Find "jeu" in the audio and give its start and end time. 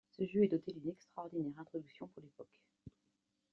0.25-0.43